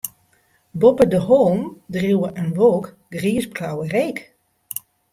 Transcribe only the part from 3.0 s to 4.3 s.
griisblauwe reek.